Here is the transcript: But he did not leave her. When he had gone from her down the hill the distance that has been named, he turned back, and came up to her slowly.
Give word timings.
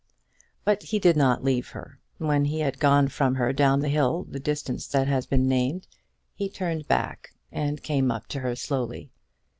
But 0.65 0.81
he 0.81 0.97
did 0.97 1.15
not 1.15 1.43
leave 1.43 1.67
her. 1.69 1.99
When 2.17 2.45
he 2.45 2.61
had 2.61 2.79
gone 2.79 3.07
from 3.07 3.35
her 3.35 3.53
down 3.53 3.81
the 3.81 3.87
hill 3.87 4.25
the 4.27 4.39
distance 4.39 4.87
that 4.87 5.07
has 5.07 5.27
been 5.27 5.47
named, 5.47 5.85
he 6.33 6.49
turned 6.49 6.87
back, 6.87 7.33
and 7.51 7.83
came 7.83 8.09
up 8.09 8.25
to 8.29 8.39
her 8.39 8.55
slowly. 8.55 9.11